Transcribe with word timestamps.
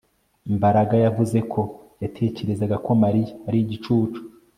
Mbaraga 0.55 0.95
yavuze 1.05 1.37
ko 1.51 1.61
yatekerezaga 2.03 2.75
ko 2.85 2.91
Mariya 3.03 3.31
ari 3.47 3.57
igicucu 3.63 4.21